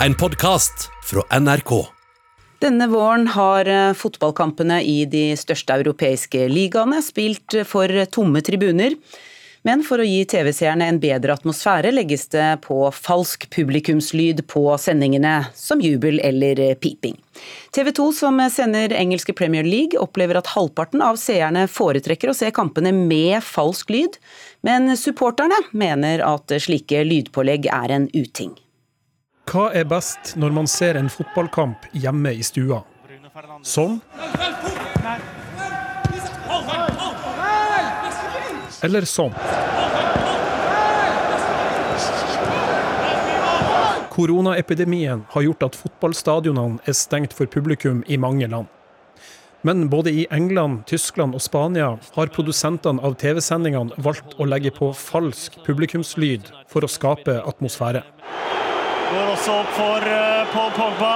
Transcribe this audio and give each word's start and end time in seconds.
En 0.00 0.14
podkast 0.14 0.90
fra 1.04 1.38
NRK. 1.40 1.86
Denne 2.60 2.86
våren 2.86 3.26
har 3.32 3.66
eh, 3.66 3.92
fotballkampene 3.96 4.82
i 4.84 5.06
de 5.08 5.30
største 5.40 5.72
europeiske 5.72 6.42
ligaene 6.52 6.98
spilt 7.02 7.56
for 7.64 7.88
tomme 8.12 8.42
tribuner. 8.44 8.92
Men 9.64 9.80
for 9.86 10.02
å 10.02 10.04
gi 10.04 10.18
TV-seerne 10.28 10.84
en 10.90 10.98
bedre 11.00 11.32
atmosfære 11.32 11.94
legges 11.96 12.28
det 12.34 12.44
på 12.66 12.90
falsk 12.92 13.48
publikumslyd 13.56 14.44
på 14.52 14.66
sendingene, 14.78 15.48
som 15.56 15.80
jubel 15.80 16.20
eller 16.20 16.60
piping. 16.76 17.16
TV 17.72 17.88
2, 17.96 18.10
som 18.20 18.44
sender 18.52 18.92
engelske 19.00 19.32
Premier 19.32 19.64
League, 19.64 19.96
opplever 19.96 20.36
at 20.36 20.52
halvparten 20.52 21.00
av 21.00 21.16
seerne 21.16 21.64
foretrekker 21.72 22.30
å 22.30 22.36
se 22.36 22.52
kampene 22.52 22.92
med 22.92 23.40
falsk 23.42 23.96
lyd, 23.96 24.20
men 24.60 24.92
supporterne 25.00 25.64
mener 25.72 26.20
at 26.28 26.52
slike 26.68 27.00
lydpålegg 27.08 27.72
er 27.72 27.96
en 27.96 28.08
uting. 28.12 28.52
Hva 29.46 29.68
er 29.78 29.84
best 29.86 30.32
når 30.34 30.54
man 30.56 30.66
ser 30.66 30.96
en 30.98 31.06
fotballkamp 31.06 31.84
hjemme 31.94 32.32
i 32.34 32.42
stua? 32.42 32.80
Sånn? 33.62 34.00
Eller 38.82 39.06
sånn? 39.06 39.36
Koronaepidemien 44.16 45.22
har 45.30 45.46
gjort 45.46 45.62
at 45.68 45.78
fotballstadionene 45.78 46.82
er 46.82 46.98
stengt 46.98 47.36
for 47.36 47.46
publikum 47.46 48.02
i 48.10 48.18
mange 48.18 48.50
land. 48.50 48.66
Men 49.62 49.86
både 49.92 50.10
i 50.10 50.26
England, 50.34 50.88
Tyskland 50.90 51.38
og 51.38 51.46
Spania 51.46 51.92
har 52.18 52.34
produsentene 52.34 52.98
av 52.98 53.14
TV-sendingene 53.22 53.94
valgt 54.02 54.34
å 54.42 54.50
legge 54.50 54.74
på 54.74 54.90
falsk 54.90 55.62
publikumslyd 55.66 56.50
for 56.66 56.82
å 56.82 56.90
skape 56.90 57.38
atmosfære. 57.46 58.02
Også 59.36 59.52
opp 59.52 59.72
for 59.76 60.00
uh, 60.00 60.46
Paul 60.48 60.70
Pogba. 60.72 61.10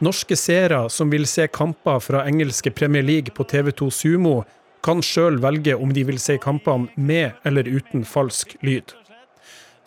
Norske 0.00 0.38
seere 0.40 0.78
som 0.88 1.10
vil 1.12 1.26
se 1.28 1.44
kamper 1.52 2.00
fra 2.00 2.22
engelske 2.24 2.72
Premier 2.72 3.04
League 3.04 3.34
på 3.36 3.44
TV2 3.44 3.90
Sumo, 3.92 4.38
kan 4.80 5.04
sjøl 5.04 5.36
velge 5.44 5.76
om 5.76 5.92
de 5.92 6.06
vil 6.08 6.16
se 6.16 6.38
kampene 6.40 6.88
med 6.96 7.44
eller 7.44 7.68
uten 7.68 8.08
falsk 8.08 8.56
lyd. 8.64 8.96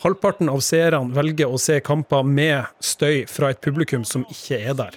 Halvparten 0.06 0.54
av 0.54 0.62
seerne 0.62 1.10
velger 1.18 1.50
å 1.50 1.58
se 1.58 1.80
kamper 1.82 2.22
med 2.22 2.70
støy 2.78 3.24
fra 3.26 3.56
et 3.56 3.64
publikum 3.66 4.06
som 4.06 4.30
ikke 4.30 4.62
er 4.62 4.78
der. 4.78 4.94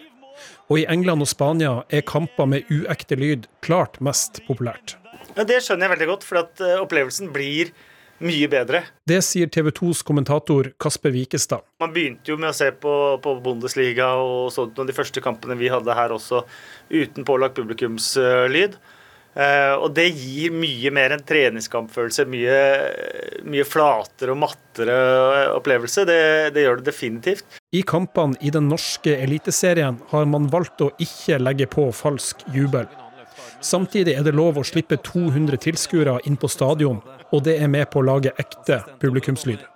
Og 0.68 0.82
i 0.82 0.88
England 0.92 1.24
og 1.24 1.32
Spania 1.32 1.78
er 1.88 2.04
kamper 2.04 2.52
med 2.52 2.68
uekte 2.68 3.16
lyd 3.16 3.48
klart 3.64 3.96
mest 4.04 4.44
populært. 4.44 4.98
Ja, 5.38 5.46
det 5.48 5.62
skjønner 5.64 5.88
jeg 5.88 5.96
veldig 5.96 6.16
godt, 6.18 6.26
for 6.26 6.44
at 6.44 6.60
eh, 6.60 6.82
opplevelsen 6.82 7.32
blir 7.32 7.72
mye 8.24 8.48
bedre. 8.52 8.84
Det 9.08 9.20
sier 9.24 9.50
TV 9.52 9.70
2s 9.74 10.04
kommentator 10.06 10.70
Kasper 10.80 11.14
Wikestad. 11.14 11.64
Man 11.82 11.92
begynte 11.94 12.32
jo 12.32 12.38
med 12.40 12.52
å 12.52 12.56
se 12.56 12.70
på, 12.72 12.94
på 13.22 13.34
Bundesliga 13.44 14.12
og 14.20 14.52
så 14.54 14.68
de 14.70 14.96
første 14.96 15.22
kampene 15.24 15.58
vi 15.60 15.72
hadde 15.72 15.96
her 15.96 16.14
også, 16.14 16.44
uten 16.92 17.26
pålagt 17.28 17.58
publikumslyd. 17.58 18.78
Uh, 19.30 19.76
og 19.78 19.92
det 19.94 20.08
gir 20.10 20.50
mye 20.50 20.90
mer 20.90 21.12
en 21.14 21.22
treningskampfølelse, 21.22 22.24
mye, 22.26 22.56
mye 23.46 23.66
flatere 23.68 24.34
og 24.34 24.40
mattere 24.42 24.96
opplevelse. 25.54 26.02
Det, 26.08 26.22
det, 26.56 26.64
gjør 26.64 26.80
det 26.80 26.88
definitivt. 26.88 27.60
I 27.70 27.84
kampene 27.86 28.34
i 28.42 28.50
den 28.50 28.66
norske 28.72 29.14
eliteserien 29.22 30.00
har 30.10 30.26
man 30.26 30.50
valgt 30.50 30.82
å 30.82 30.90
ikke 30.98 31.38
legge 31.38 31.70
på 31.70 31.86
falsk 31.94 32.42
jubel. 32.50 32.90
Samtidig 33.62 34.16
er 34.16 34.26
det 34.26 34.34
lov 34.34 34.58
å 34.58 34.66
slippe 34.66 34.98
200 35.04 35.60
tilskuere 35.62 36.16
inn 36.26 36.38
på 36.40 36.50
stadion, 36.50 36.98
og 37.30 37.44
det 37.46 37.58
er 37.62 37.70
med 37.70 37.90
på 37.90 38.02
å 38.02 38.08
lage 38.12 38.34
ekte 38.38 38.82
publikumslyd. 39.02 39.66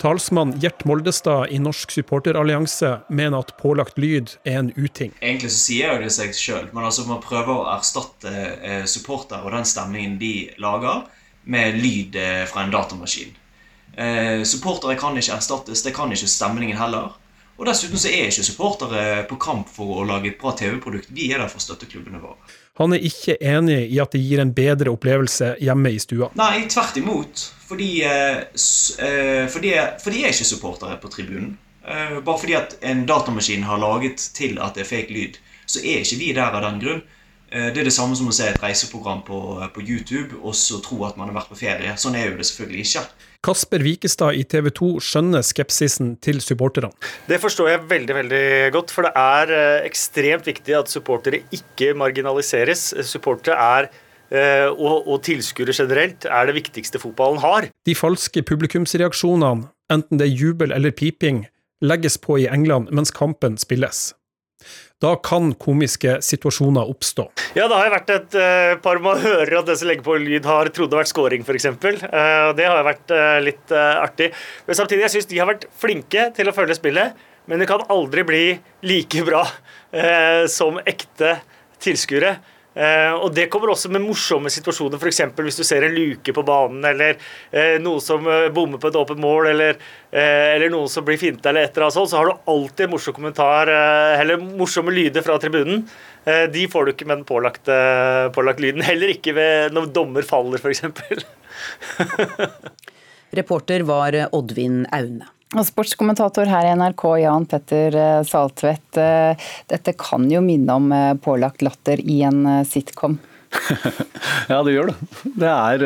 Talsmann 0.00 0.54
Gjert 0.60 0.86
Moldestad 0.88 1.50
i 1.52 1.58
Norsk 1.60 1.90
supporterallianse 1.92 2.94
mener 3.12 3.42
at 3.42 3.50
pålagt 3.60 3.98
lyd 4.00 4.32
er 4.48 4.62
en 4.62 4.70
uting. 4.72 5.12
Egentlig 5.20 5.50
så 5.52 5.60
sier 5.60 5.92
jo 5.92 6.06
det 6.06 6.12
seg 6.14 6.32
sjøl, 6.32 6.70
men 6.72 6.86
altså 6.88 7.04
man 7.04 7.20
prøver 7.20 7.52
å 7.52 7.66
erstatte 7.74 8.32
eh, 8.32 8.86
supporter 8.88 9.44
og 9.44 9.52
den 9.52 9.68
stemningen 9.68 10.16
de 10.22 10.32
lager, 10.62 11.04
med 11.44 11.76
lyd 11.82 12.16
eh, 12.16 12.46
fra 12.48 12.64
en 12.64 12.72
datamaskin. 12.72 13.36
Eh, 13.92 14.40
supportere 14.48 14.96
kan 14.96 15.20
ikke 15.20 15.36
erstattes, 15.36 15.84
det 15.84 15.92
kan 15.92 16.16
ikke 16.16 16.32
stemningen 16.32 16.80
heller. 16.80 17.19
Og 17.60 17.66
Dessuten 17.68 18.00
så 18.00 18.08
er 18.08 18.30
ikke 18.30 18.44
supportere 18.46 19.00
på 19.28 19.36
kamp 19.36 19.68
for 19.68 20.00
å 20.00 20.04
lage 20.08 20.30
et 20.30 20.38
bra 20.40 20.54
TV-produkt. 20.56 21.10
Vi 21.12 21.26
er 21.28 21.42
der 21.42 21.50
for 21.52 21.60
å 21.60 21.64
støtte 21.66 21.88
klubbene 21.90 22.16
våre. 22.22 22.38
Han 22.80 22.94
er 22.96 23.04
ikke 23.04 23.34
enig 23.36 23.82
i 23.92 23.98
at 24.00 24.14
det 24.16 24.22
gir 24.24 24.40
en 24.40 24.54
bedre 24.56 24.94
opplevelse 24.94 25.50
hjemme 25.60 25.92
i 25.92 25.98
stua. 26.00 26.30
Nei, 26.40 26.64
tvert 26.72 26.96
imot. 26.96 27.42
Fordi, 27.68 27.90
eh, 28.08 28.38
eh 28.40 29.44
fordi, 29.52 29.74
fordi 30.00 30.22
jeg 30.22 30.30
er 30.30 30.32
ikke 30.32 30.48
supportere 30.54 30.96
på 31.02 31.12
tribunen. 31.12 31.58
Eh, 31.84 32.16
bare 32.24 32.38
fordi 32.38 32.56
at 32.56 32.78
en 32.80 33.04
datamaskin 33.04 33.68
har 33.68 33.78
laget 33.78 34.30
til 34.32 34.58
at 34.58 34.74
det 34.74 34.86
er 34.86 34.92
fake 34.96 35.12
lyd, 35.12 35.36
så 35.66 35.84
er 35.84 36.00
ikke 36.00 36.18
vi 36.18 36.32
der 36.32 36.56
av 36.56 36.62
den 36.62 36.80
grunn. 36.80 37.02
Det 37.50 37.78
er 37.78 37.84
det 37.84 37.92
samme 37.92 38.14
som 38.14 38.28
å 38.28 38.32
se 38.32 38.46
et 38.46 38.62
reiseprogram 38.62 39.24
på, 39.26 39.58
på, 39.74 39.82
YouTube 39.82 40.38
og 40.40 40.54
så 40.54 40.78
tro 40.80 41.02
at 41.04 41.16
man 41.16 41.28
har 41.28 41.34
vært 41.34 41.48
på 41.50 41.58
ferie. 41.58 41.96
Sånn 41.98 42.14
er 42.14 42.30
jo 42.30 42.36
det 42.38 42.46
selvfølgelig 42.46 42.84
ikke. 42.86 43.02
Kasper 43.40 43.80
Wikestad 43.80 44.36
i 44.36 44.42
TV 44.44 44.68
2 44.76 44.90
skjønner 45.00 45.44
skepsisen 45.46 46.12
til 46.20 46.42
supporterne. 46.44 46.90
Det 47.28 47.38
forstår 47.40 47.70
jeg 47.72 47.86
veldig 47.88 48.16
veldig 48.18 48.42
godt, 48.74 48.92
for 48.92 49.08
det 49.08 49.14
er 49.16 49.54
eh, 49.56 49.86
ekstremt 49.88 50.48
viktig 50.48 50.76
at 50.76 50.92
supportere 50.92 51.40
ikke 51.56 51.94
marginaliseres. 51.96 52.90
Supportere 53.08 53.56
er 53.56 53.88
eh, 54.28 54.68
og, 54.68 55.08
og 55.08 55.22
tilskuere 55.24 55.72
generelt 55.72 56.28
er 56.28 56.50
det 56.50 56.58
viktigste 56.60 57.00
fotballen 57.00 57.40
har. 57.40 57.70
De 57.88 57.96
falske 57.96 58.44
publikumsreaksjonene, 58.44 59.70
enten 59.90 60.20
det 60.20 60.28
er 60.28 60.36
jubel 60.36 60.76
eller 60.76 60.92
piping, 60.92 61.46
legges 61.80 62.20
på 62.20 62.42
i 62.42 62.48
England 62.52 62.92
mens 62.92 63.14
kampen 63.14 63.56
spilles. 63.56 64.10
Da 65.00 65.14
kan 65.24 65.54
komiske 65.56 66.18
situasjoner 66.20 66.88
oppstå. 66.92 67.24
Ja, 67.56 67.64
det 67.70 67.76
har 67.76 67.86
jo 67.88 67.92
vært 67.94 68.10
et 68.12 68.36
uh, 68.36 68.74
par 68.84 69.00
man 69.00 69.22
hører 69.22 69.54
at 69.62 69.70
den 69.70 69.78
som 69.80 69.88
legger 69.88 70.04
på 70.04 70.18
lyd, 70.20 70.44
har 70.44 70.68
trodd 70.76 70.92
det 70.92 70.98
har 70.98 71.06
vært 71.06 71.12
scoring, 71.14 71.46
f.eks. 71.46 71.68
Uh, 71.70 72.50
det 72.58 72.66
har 72.68 72.82
jo 72.82 72.86
vært 72.90 73.14
uh, 73.16 73.38
litt 73.40 73.72
uh, 73.72 74.02
artig. 74.02 74.28
Men 74.66 74.76
samtidig, 74.76 75.06
jeg 75.06 75.14
syns 75.14 75.30
de 75.30 75.40
har 75.40 75.48
vært 75.48 75.64
flinke 75.80 76.28
til 76.36 76.52
å 76.52 76.54
følge 76.56 76.76
spillet. 76.76 77.16
Men 77.48 77.62
det 77.62 77.70
kan 77.70 77.86
aldri 77.90 78.26
bli 78.28 78.44
like 78.86 79.24
bra 79.26 79.40
som 80.52 80.76
ekte 80.86 81.32
tilskuere. 81.82 82.36
Eh, 82.80 83.12
og 83.12 83.34
Det 83.36 83.48
kommer 83.52 83.74
også 83.74 83.90
med 83.92 84.00
morsomme 84.04 84.50
situasjoner, 84.52 84.96
f.eks. 85.00 85.20
hvis 85.36 85.58
du 85.60 85.64
ser 85.66 85.84
en 85.84 85.96
luke 85.96 86.32
på 86.32 86.44
banen, 86.46 86.84
eller 86.88 87.18
eh, 87.52 87.76
noen 87.82 88.00
som 88.00 88.24
eh, 88.24 88.48
bommer 88.54 88.80
på 88.80 88.88
et 88.88 88.96
åpent 88.96 89.20
mål, 89.20 89.50
eller, 89.52 89.80
eller 90.10 90.72
noen 90.72 90.88
som 90.90 91.04
blir 91.06 91.20
finta, 91.20 91.50
eller 91.50 91.68
et 91.68 91.74
eller 91.74 91.88
annet 91.88 91.98
sånt, 91.98 92.12
så 92.12 92.20
har 92.20 92.30
du 92.30 92.50
alltid 92.52 92.86
en 92.86 92.94
morsom 92.94 93.16
kommentar, 93.16 93.70
eller 93.70 94.40
morsomme 94.40 94.94
lyder 94.94 95.22
fra 95.26 95.36
tribunen. 95.42 95.84
De 96.24 96.64
får 96.68 96.86
du 96.86 96.92
ikke 96.92 97.06
med 97.06 97.20
den 97.20 97.28
pålagte, 97.28 97.76
pålagt 98.34 98.60
lyden. 98.60 98.82
Heller 98.84 99.14
ikke 99.14 99.36
ved 99.36 99.76
når 99.76 99.92
dommer 99.94 100.26
faller, 100.26 100.58
f.eks. 100.60 100.82
Reporter 103.40 103.86
var 103.86 104.18
Oddvin 104.36 104.82
Aune. 104.90 105.28
Og 105.50 105.66
sportskommentator 105.66 106.46
her 106.46 106.68
i 106.68 106.74
NRK, 106.78 107.02
Jan 107.24 107.46
Petter 107.50 107.96
eh, 107.98 108.20
Saltvedt. 108.26 109.00
Eh, 109.02 109.48
dette 109.72 109.96
kan 109.98 110.28
jo 110.30 110.38
minne 110.46 110.76
om 110.78 110.92
eh, 110.94 111.14
pålagt 111.18 111.64
latter 111.66 111.98
i 111.98 112.20
en 112.28 112.44
sitcom? 112.68 113.18
Ja, 114.50 114.60
det 114.62 114.74
gjør 114.74 114.90
det. 114.90 114.94
Det 115.42 115.50
er 115.50 115.84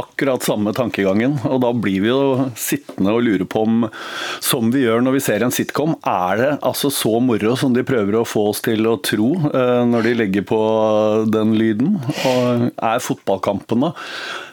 akkurat 0.00 0.46
samme 0.46 0.74
tankegangen. 0.76 1.36
Og 1.48 1.60
da 1.64 1.72
blir 1.74 2.04
vi 2.04 2.10
jo 2.10 2.48
sittende 2.58 3.14
og 3.14 3.24
lure 3.26 3.48
på 3.50 3.64
om, 3.66 3.86
som 4.44 4.70
vi 4.74 4.84
gjør 4.84 5.02
når 5.04 5.16
vi 5.16 5.24
ser 5.24 5.44
en 5.44 5.54
sitcom, 5.54 5.96
er 6.06 6.40
det 6.40 6.50
altså 6.62 6.90
så 6.94 7.16
moro 7.24 7.56
som 7.58 7.74
de 7.74 7.86
prøver 7.86 8.20
å 8.20 8.26
få 8.28 8.48
oss 8.52 8.62
til 8.64 8.86
å 8.90 8.96
tro 9.02 9.32
når 9.44 10.06
de 10.06 10.16
legger 10.18 10.46
på 10.48 10.60
den 11.34 11.56
lyden? 11.58 11.98
Og 12.30 12.70
er 12.74 13.04
fotballkampene 13.04 13.94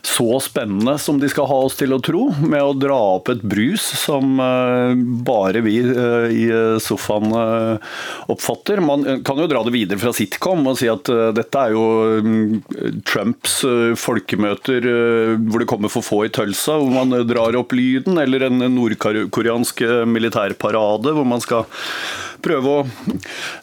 så 0.01 0.39
spennende 0.39 0.98
som 0.98 1.19
de 1.19 1.30
skal 1.30 1.45
ha 1.50 1.57
oss 1.66 1.77
til 1.77 1.94
å 1.94 2.01
tro, 2.01 2.27
med 2.42 2.62
å 2.63 2.74
dra 2.77 2.98
opp 3.18 3.30
et 3.30 3.44
brus 3.45 3.83
som 4.01 4.39
eh, 4.42 4.94
bare 5.25 5.62
vi 5.66 5.77
eh, 5.81 6.27
i 6.33 6.45
sofaen 6.81 7.30
eh, 7.38 7.92
oppfatter. 8.33 8.81
Man 8.81 9.21
kan 9.25 9.42
jo 9.42 9.50
dra 9.50 9.62
det 9.66 9.75
videre 9.75 10.01
fra 10.01 10.13
sitcom 10.16 10.66
og 10.71 10.80
si 10.80 10.89
at 10.92 11.10
dette 11.38 11.66
er 11.66 11.75
jo 11.75 11.86
Trumps 13.07 13.62
folkemøter 14.00 14.88
hvor 15.48 15.62
det 15.62 15.69
kommer 15.69 15.92
for 15.92 16.06
få 16.06 16.24
i 16.28 16.33
Tølsa, 16.33 16.78
hvor 16.81 16.92
man 16.94 17.16
drar 17.30 17.57
opp 17.60 17.75
lyden, 17.78 18.19
eller 18.22 18.48
en 18.48 18.66
nordkoreansk 18.75 19.83
militærparade 20.10 21.16
hvor 21.16 21.28
man 21.28 21.44
skal 21.44 21.68
prøve 22.42 22.72
å 22.72 22.86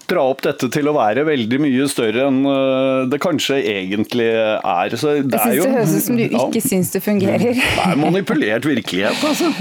dra 0.08 0.22
opp 0.30 0.42
dette 0.44 0.68
til 0.72 0.88
å 0.88 0.94
være 0.96 1.24
veldig 1.26 1.60
mye 1.62 1.88
større 1.90 2.28
enn 2.28 2.40
det 3.10 3.20
kanskje 3.22 3.58
egentlig 3.66 4.28
er. 4.30 4.96
Så 4.98 5.18
det 5.18 5.40
jeg 5.40 5.58
syns 5.58 5.66
det 5.66 5.74
høres 5.74 5.94
ut 5.96 6.06
som 6.06 6.18
du 6.18 6.24
ikke 6.28 6.62
ja. 6.62 6.64
syns 6.64 6.94
det 6.94 7.02
fungerer. 7.04 7.46
Det 7.58 7.84
er 7.84 8.00
manipulert 8.00 8.68
virkelighet, 8.68 9.22
altså. 9.26 9.52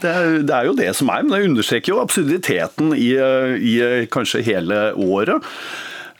Det 0.00 0.10
er, 0.10 0.40
det 0.46 0.56
er, 0.56 0.70
jo 0.70 0.74
det 0.78 0.90
som 0.98 1.12
er. 1.12 1.26
Men 1.26 1.34
det 1.34 1.50
understreker 1.50 1.94
jo 1.94 2.00
absurditeten 2.02 2.94
i, 2.96 3.12
i 3.58 3.76
kanskje 4.12 4.44
hele 4.46 4.90
året. 4.94 5.50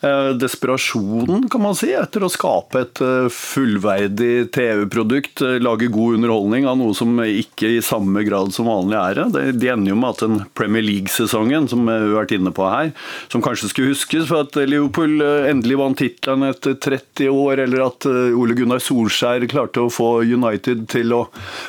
Eh, 0.03 0.29
desperasjonen, 0.29 1.49
kan 1.53 1.61
man 1.61 1.75
si, 1.77 1.91
etter 1.93 2.25
å 2.25 2.31
skape 2.33 2.81
et 2.81 3.01
eh, 3.05 3.27
fullverdig 3.37 4.47
TV-produkt. 4.55 5.43
Eh, 5.45 5.59
lage 5.61 5.91
god 5.93 6.17
underholdning 6.17 6.65
av 6.71 6.79
noe 6.81 6.97
som 6.97 7.21
ikke 7.21 7.75
i 7.75 7.83
samme 7.85 8.23
grad 8.25 8.55
som 8.57 8.71
vanlig 8.71 8.97
er 8.97 9.21
det. 9.21 9.43
De 9.61 9.69
ender 9.69 9.93
jo 9.93 9.99
med 10.01 10.15
at 10.15 10.23
den 10.25 10.39
Premier 10.57 10.87
League-sesongen, 10.87 11.69
som 11.69 11.85
vi 11.85 11.93
har 11.93 12.17
vært 12.17 12.33
inne 12.39 12.53
på 12.57 12.65
her, 12.65 12.95
som 13.29 13.45
kanskje 13.45 13.69
skulle 13.75 13.93
huskes 13.93 14.25
for 14.31 14.47
at 14.47 14.57
Liverpool 14.63 15.21
endelig 15.21 15.77
vant 15.83 16.01
tittelen 16.01 16.49
etter 16.49 16.81
30 16.81 17.29
år, 17.29 17.67
eller 17.67 17.85
at 17.91 18.09
Ole 18.09 18.57
Gunnar 18.57 18.81
Solskjær 18.81 19.45
klarte 19.53 19.85
å 19.85 19.93
få 19.93 20.23
United 20.25 20.89
til 20.95 21.13
å 21.13 21.27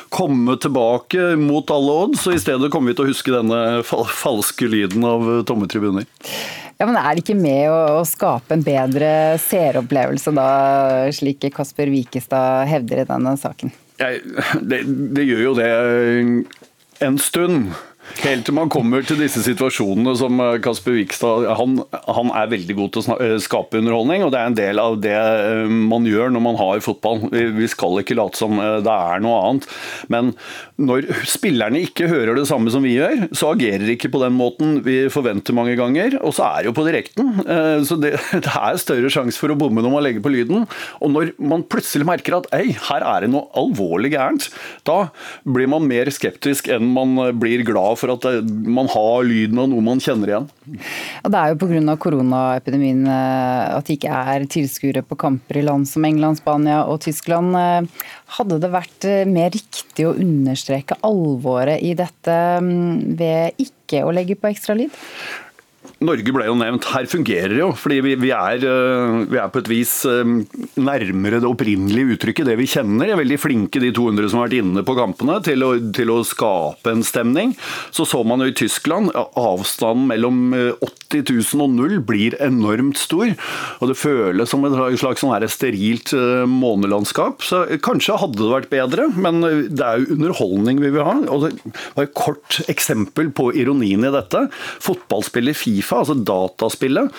komme 0.08 0.56
tilbake 0.56 1.34
mot 1.36 1.68
alle 1.74 2.00
odds, 2.06 2.24
så 2.24 2.32
i 2.32 2.40
stedet 2.40 2.72
kommer 2.72 2.94
vi 2.94 2.96
til 2.96 3.10
å 3.10 3.12
huske 3.12 3.36
denne 3.36 3.62
falske 3.84 4.72
lyden 4.72 5.04
av 5.04 5.34
tomme 5.48 5.68
tribuner. 5.68 6.08
Ja, 6.82 6.86
men 6.88 6.98
Er 6.98 7.14
det 7.14 7.22
ikke 7.22 7.38
med 7.38 7.68
å, 7.70 8.00
å 8.00 8.02
skape 8.08 8.56
en 8.56 8.64
bedre 8.66 9.38
seeropplevelse 9.38 10.32
da, 10.34 10.46
slik 11.14 11.46
Kasper 11.54 11.92
Wikestad 11.92 12.66
hevder 12.66 13.04
i 13.04 13.06
denne 13.06 13.36
saken? 13.38 13.70
Ja, 14.02 14.10
det, 14.58 14.80
det 15.14 15.28
gjør 15.28 15.44
jo 15.44 15.54
det 15.60 15.70
en 17.06 17.20
stund. 17.22 17.70
Helt 18.18 18.42
til 18.44 18.54
man 18.56 18.70
kommer 18.70 19.04
til 19.06 19.20
disse 19.22 19.40
situasjonene 19.44 20.12
som 20.18 20.40
eh, 20.42 20.56
Kasper 20.62 20.96
Wikstad 20.96 21.46
han, 21.56 21.78
han, 21.92 22.32
er 22.34 22.50
veldig 22.50 22.74
god 22.76 22.90
til 22.92 23.04
å 23.06 23.16
eh, 23.22 23.36
skape 23.40 23.78
underholdning, 23.78 24.24
og 24.26 24.32
det 24.34 24.40
er 24.40 24.50
en 24.50 24.58
del 24.58 24.82
av 24.82 24.98
det 25.00 25.14
eh, 25.14 25.70
man 25.70 26.08
gjør 26.10 26.34
når 26.34 26.44
man 26.44 26.58
har 26.58 26.82
fotball. 26.84 27.22
Vi 27.30 27.70
skal 27.70 28.02
ikke 28.02 28.18
late 28.18 28.42
som 28.42 28.58
det 28.58 28.96
er 28.96 29.22
noe 29.22 29.38
annet. 29.46 29.70
Men 30.12 30.34
når 30.82 31.08
spillerne 31.28 31.82
ikke 31.86 32.10
hører 32.10 32.36
det 32.38 32.46
samme 32.50 32.72
som 32.72 32.84
vi 32.84 32.96
gjør, 32.96 33.26
så 33.36 33.52
agerer 33.54 33.86
de 33.86 33.96
ikke 33.96 34.10
på 34.12 34.22
den 34.22 34.36
måten 34.36 34.80
vi 34.84 34.98
forventer 35.12 35.56
mange 35.56 35.76
ganger. 35.78 36.18
Og 36.22 36.34
så 36.36 36.46
er 36.48 36.62
det 36.62 36.72
jo 36.72 36.76
på 36.76 36.86
direkten. 36.86 37.32
Så 37.86 37.98
det, 38.02 38.14
det 38.44 38.52
er 38.52 38.80
større 38.82 39.12
sjanse 39.12 39.40
for 39.40 39.52
å 39.52 39.58
bomme 39.58 39.84
når 39.84 39.94
man 39.94 40.06
legger 40.06 40.24
på 40.24 40.32
lyden. 40.32 40.66
Og 41.02 41.12
når 41.14 41.32
man 41.42 41.64
plutselig 41.70 42.08
merker 42.08 42.38
at 42.38 42.48
ei, 42.56 42.74
her 42.88 43.06
er 43.06 43.24
det 43.24 43.32
noe 43.32 43.48
alvorlig 43.58 44.12
gærent, 44.14 44.48
da 44.88 44.98
blir 45.44 45.70
man 45.70 45.86
mer 45.88 46.10
skeptisk 46.14 46.70
enn 46.72 46.90
man 46.92 47.16
blir 47.40 47.64
glad 47.66 48.00
for 48.00 48.14
at 48.14 48.26
man 48.50 48.90
har 48.92 49.26
lyden 49.26 49.60
av 49.62 49.70
noe 49.72 49.84
man 49.84 50.02
kjenner 50.02 50.32
igjen. 50.32 50.48
Det 50.66 51.38
er 51.38 51.52
jo 51.52 51.60
pga. 51.60 51.96
koronaepidemien 52.02 53.04
eh, 53.06 53.76
at 53.76 53.88
det 53.88 53.98
ikke 53.98 54.22
er 54.34 54.46
tilskuere 54.50 55.04
på 55.06 55.18
kamper 55.20 55.60
i 55.60 55.64
land 55.66 55.88
som 55.88 56.04
England, 56.06 56.40
Spania 56.40 56.82
og 56.88 57.02
Tyskland. 57.04 57.56
Hadde 58.32 58.58
det 58.62 58.70
vært 58.72 59.06
eh, 59.08 59.28
mer 59.28 59.50
riktig 59.52 60.06
å 60.08 60.14
understreke 60.16 60.98
alvoret 61.04 61.82
i 61.84 61.92
dette 61.98 62.36
mm, 62.64 63.16
ved 63.18 63.62
ikke 63.62 64.04
å 64.06 64.12
legge 64.14 64.38
på 64.40 64.50
ekstra 64.52 64.76
lyd? 64.78 64.94
Norge 66.02 66.34
ble 66.34 66.46
jo 66.48 66.56
nevnt. 66.58 66.86
Her 66.92 67.06
fungerer 67.10 67.54
det 67.54 67.60
jo. 67.60 67.70
fordi 67.78 68.00
vi, 68.04 68.14
vi, 68.20 68.32
er, 68.34 68.64
eh, 68.66 69.16
vi, 69.30 69.38
er, 69.38 69.50
på 69.52 69.62
et 69.62 69.70
vis 69.70 69.94
eh, 70.08 70.34
nærmere 70.80 71.40
det 71.42 71.48
opprinnelige 71.48 72.16
uttrykket, 72.16 72.48
det 72.48 72.58
vi 72.60 72.68
kjenner. 72.70 73.08
De 73.08 73.14
er 73.14 73.20
veldig 73.22 73.38
flinke, 73.40 73.82
de 73.82 73.92
200 73.94 74.32
som 74.32 74.42
har 74.42 74.50
vært 74.50 74.58
inne 74.60 74.84
på 74.86 74.96
kampene, 74.98 75.38
til 75.46 75.66
å, 75.66 75.72
til 75.94 76.12
å 76.14 76.20
skape 76.26 76.92
en 76.92 77.04
stemning. 77.06 77.54
Så 77.94 78.06
så 78.08 78.22
man 78.26 78.42
jo 78.44 78.50
i 78.50 78.56
Tyskland 78.56 79.12
avstanden 79.14 80.08
mellom 80.10 80.42
80 80.52 81.22
eh, 81.22 81.24
000 81.30 81.64
og 81.66 81.76
null 81.76 81.96
blir 82.06 82.36
enormt 82.42 83.00
stor. 83.00 83.32
Og 83.80 83.92
det 83.92 83.98
føles 84.00 84.50
som 84.50 84.66
et 84.66 84.76
slags 85.00 85.22
sånn 85.22 85.48
sterilt 85.52 86.12
månelandskap. 86.48 87.42
Så 87.46 87.64
kanskje 87.84 88.18
hadde 88.20 88.40
det 88.40 88.50
vært 88.50 88.70
bedre, 88.72 89.08
men 89.14 89.40
det 89.42 89.84
er 89.84 90.02
jo 90.02 90.16
underholdning 90.16 90.80
vi 90.82 90.92
vil 90.94 91.06
ha. 91.06 91.16
Og 91.32 91.46
det 91.46 91.52
var 91.96 92.06
et 92.06 92.14
kort 92.16 92.60
eksempel 92.72 93.30
på 93.34 93.50
ironien 93.58 94.04
i 94.06 94.12
dette. 94.12 94.46
Fotballspiller 94.82 95.56
Fifa 95.56 95.91
Fifa, 95.92 96.00
altså 96.00 96.14
dataspillet, 96.16 97.12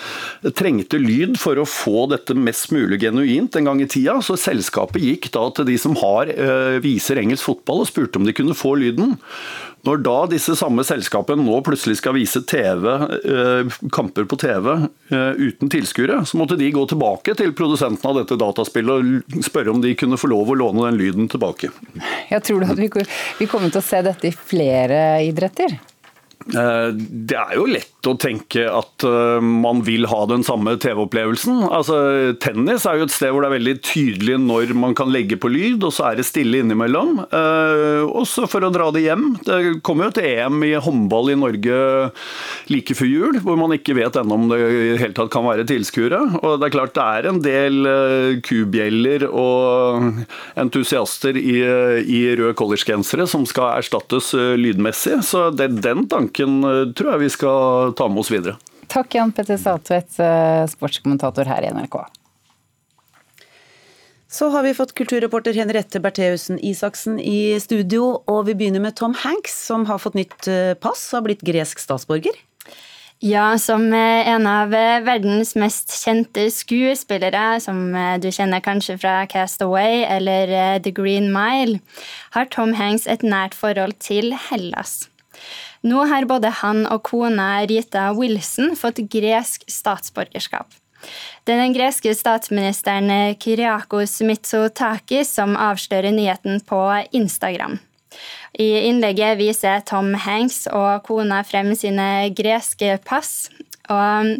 trengte 0.56 0.98
lyd 0.98 1.38
for 1.38 1.58
å 1.60 1.66
få 1.68 2.08
dette 2.10 2.34
mest 2.34 2.72
mulig 2.74 3.00
genuint 3.04 3.54
en 3.56 3.68
gang 3.68 3.82
i 3.82 3.86
tida. 3.86 4.18
Så 4.22 4.36
selskapet 4.40 5.02
gikk 5.02 5.30
da 5.34 5.48
til 5.54 5.68
de 5.68 5.78
som 5.78 5.94
har, 5.94 6.28
eh, 6.28 6.80
viser 6.80 7.16
engelsk 7.16 7.44
fotball 7.44 7.82
og 7.82 7.86
spurte 7.86 8.16
om 8.16 8.24
de 8.24 8.32
kunne 8.32 8.54
få 8.54 8.74
lyden. 8.76 9.18
Når 9.84 10.02
da 10.02 10.26
disse 10.26 10.56
samme 10.56 10.82
selskapene 10.82 11.44
nå 11.44 11.62
plutselig 11.62 11.98
skal 11.98 12.14
vise 12.14 12.40
TV, 12.40 12.88
eh, 12.88 13.64
kamper 13.92 14.24
på 14.24 14.38
TV 14.38 14.88
eh, 15.12 15.34
uten 15.36 15.68
tilskuere, 15.68 16.24
så 16.24 16.34
måtte 16.36 16.58
de 16.58 16.72
gå 16.72 16.88
tilbake 16.88 17.36
til 17.36 17.52
produsenten 17.52 18.04
av 18.04 18.16
dette 18.16 18.38
dataspillet 18.38 18.90
og 18.90 19.44
spørre 19.44 19.70
om 19.70 19.80
de 19.80 19.94
kunne 19.94 20.16
få 20.16 20.28
lov 20.28 20.48
å 20.48 20.56
låne 20.56 20.90
den 20.90 20.98
lyden 20.98 21.28
tilbake. 21.28 21.70
Jeg 22.30 22.42
tror 22.42 22.60
du 22.60 22.72
at 22.72 23.08
vi 23.38 23.46
kommer 23.46 23.70
til 23.70 23.82
å 23.82 23.84
se 23.84 24.02
dette 24.02 24.24
i 24.24 24.32
flere 24.32 25.20
idretter? 25.22 25.78
Det 26.44 27.36
er 27.36 27.54
jo 27.56 27.64
lett 27.66 27.93
å 28.10 28.18
tenke 28.20 28.64
at 28.68 29.04
uh, 29.06 29.40
man 29.40 29.82
vil 29.86 30.06
ha 30.10 30.20
den 30.30 30.44
samme 30.46 30.76
TV-opplevelsen. 30.80 31.62
Altså, 31.72 31.96
Tennis 32.42 32.86
er 32.88 32.98
jo 32.98 33.06
et 33.08 33.14
sted 33.14 33.32
hvor 33.32 33.44
det 33.44 33.50
er 33.50 33.56
veldig 33.56 33.74
tydelig 33.84 34.38
når 34.42 34.74
man 34.78 34.96
kan 34.98 35.12
legge 35.12 35.38
på 35.40 35.50
lyd, 35.52 35.84
og 35.86 35.94
så 35.94 36.10
er 36.10 36.18
det 36.18 36.26
stille 36.28 36.60
innimellom. 36.62 37.22
Uh, 37.32 38.04
også 38.10 38.48
for 38.50 38.66
å 38.66 38.72
dra 38.74 38.90
det 38.94 39.04
hjem. 39.06 39.26
Det 39.46 39.58
kommer 39.86 40.08
jo 40.08 40.16
til 40.18 40.28
EM 40.32 40.64
i 40.66 40.74
håndball 40.84 41.32
i 41.32 41.38
Norge 41.38 41.78
like 42.72 42.96
før 42.98 43.10
jul, 43.10 43.40
hvor 43.44 43.58
man 43.60 43.74
ikke 43.76 43.96
vet 43.98 44.18
ennå 44.20 44.38
om 44.38 44.48
det 44.52 44.60
i 44.60 44.98
hele 45.00 45.14
tatt 45.16 45.32
kan 45.32 45.46
være 45.46 45.66
tilskuere. 45.68 46.20
Og 46.42 46.58
det 46.60 46.68
er 46.68 46.76
klart 46.76 46.96
det 46.96 47.06
er 47.18 47.30
en 47.30 47.42
del 47.44 47.80
uh, 47.88 48.30
kubjeller 48.44 49.26
og 49.30 50.24
entusiaster 50.60 51.38
i, 51.40 51.56
i 52.04 52.20
røde 52.36 52.54
collegegensere 52.58 53.26
som 53.30 53.46
skal 53.48 53.78
erstattes 53.80 54.32
lydmessig, 54.34 55.20
så 55.26 55.48
det, 55.54 55.70
den 55.84 56.04
tanken 56.10 56.60
tror 56.96 57.14
jeg 57.14 57.22
vi 57.24 57.30
skal 57.32 57.93
ta 57.96 58.08
med 58.08 58.24
oss 58.24 58.32
videre. 58.32 58.58
Takk, 58.90 59.14
Jan 59.14 59.32
Petter 59.32 59.56
Saltvedt, 59.56 60.18
eh, 60.20 60.66
sportskommentator 60.70 61.48
her 61.48 61.62
i 61.62 61.70
NRK. 61.72 62.04
Så 64.30 64.48
har 64.50 64.62
vi 64.62 64.74
fått 64.74 64.94
kulturreporter 64.98 65.54
Henriette 65.54 66.00
Bertheussen 66.02 66.58
Isaksen 66.58 67.20
i 67.20 67.54
studio, 67.60 68.24
og 68.26 68.46
vi 68.48 68.56
begynner 68.58 68.82
med 68.82 68.96
Tom 68.98 69.14
Hanks, 69.14 69.54
som 69.66 69.86
har 69.86 70.02
fått 70.02 70.18
nytt 70.18 70.48
eh, 70.50 70.74
pass 70.74 71.06
og 71.12 71.20
har 71.20 71.28
blitt 71.28 71.46
gresk 71.46 71.78
statsborger. 71.78 72.34
Ja, 73.22 73.54
som 73.62 73.86
eh, 73.94 74.28
en 74.28 74.46
av 74.50 74.74
verdens 75.06 75.54
mest 75.54 75.94
kjente 76.02 76.48
skuespillere, 76.50 77.60
som 77.62 77.94
du 78.20 78.28
kjenner 78.34 78.60
kanskje 78.60 78.98
fra 78.98 79.22
Castaway 79.30 80.02
eller 80.02 80.80
The 80.82 80.92
Green 80.92 81.30
Mile, 81.32 81.78
har 82.34 82.50
Tom 82.50 82.74
Hanks 82.74 83.06
et 83.06 83.22
nært 83.22 83.54
forhold 83.54 83.96
til 84.02 84.34
Hellas. 84.50 85.04
Nå 85.84 86.06
har 86.08 86.24
både 86.24 86.48
han 86.62 86.86
og 86.88 87.02
kona 87.04 87.48
Rita 87.68 88.08
Wilson 88.16 88.72
fått 88.78 89.02
gresk 89.12 89.66
statsborgerskap. 89.68 90.70
Det 91.44 91.52
er 91.52 91.60
den 91.60 91.74
greske 91.76 92.14
statsministeren 92.16 93.36
Kyriakos 93.36 94.22
Mitsotakis 94.24 95.34
som 95.36 95.58
avslører 95.60 96.14
nyheten 96.16 96.62
på 96.64 96.80
Instagram. 97.12 97.76
I 98.56 98.86
innlegget 98.88 99.36
viser 99.36 99.82
Tom 99.84 100.14
Hanks 100.24 100.64
og 100.70 101.02
kona 101.04 101.42
frem 101.44 101.74
sine 101.76 102.30
greske 102.36 102.96
pass. 103.04 103.50
Og 103.92 104.30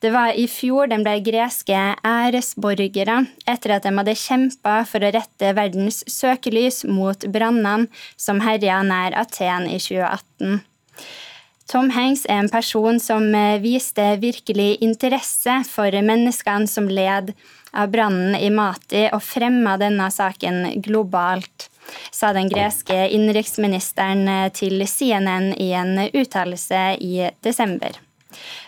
det 0.00 0.12
var 0.14 0.32
i 0.32 0.46
fjor 0.48 0.88
de 0.88 0.96
ble 1.04 1.18
greske 1.26 1.80
æresborgere 2.00 3.18
etter 3.44 3.74
at 3.74 3.84
de 3.84 3.92
hadde 3.98 4.14
kjempa 4.16 4.78
for 4.88 5.04
å 5.04 5.10
rette 5.12 5.52
verdens 5.58 6.00
søkelys 6.08 6.86
mot 6.88 7.28
brannene 7.28 7.90
som 8.16 8.40
herja 8.46 8.80
nær 8.86 9.18
Aten 9.20 9.68
i 9.68 9.76
2018. 9.76 10.64
Tom 11.66 11.90
Hanks 11.90 12.24
er 12.30 12.44
en 12.44 12.50
person 12.50 13.00
som 13.02 13.26
eh, 13.34 13.58
viste 13.58 14.04
virkelig 14.22 14.76
interesse 14.86 15.58
for 15.66 15.90
menneskene 15.90 16.70
som 16.70 16.86
led 16.86 17.32
av 17.76 17.90
brannen 17.90 18.36
i 18.38 18.52
Mati, 18.54 19.08
og 19.10 19.24
fremma 19.26 19.74
denne 19.80 20.06
saken 20.14 20.78
globalt, 20.84 21.66
sa 22.14 22.30
den 22.36 22.50
greske 22.50 23.08
innenriksministeren 23.10 24.28
eh, 24.30 24.48
til 24.54 24.86
CNN 24.86 25.52
i 25.58 25.72
en 25.74 25.98
uttalelse 26.06 26.84
i 27.02 27.32
desember. 27.42 27.98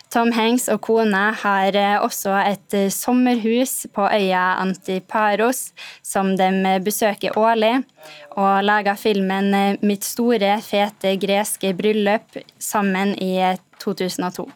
Tom 0.09 0.31
Hanks 0.33 0.65
og 0.73 0.79
kona 0.87 1.27
har 1.37 1.75
eh, 1.77 1.99
også 2.01 2.33
et 2.41 2.73
eh, 2.73 2.87
sommerhus 2.89 3.83
på 3.93 4.07
øya 4.09 4.55
Antiparos, 4.57 5.67
som 6.01 6.31
de 6.37 6.79
besøker 6.81 7.37
årlig, 7.37 7.83
og 8.33 8.63
laga 8.65 8.95
filmen 8.97 9.53
eh, 9.53 9.77
'Mitt 9.85 10.07
store, 10.07 10.55
fete 10.65 11.13
greske 11.21 11.75
bryllup' 11.77 12.41
sammen 12.57 13.13
i 13.21 13.37
2002. 13.77 14.47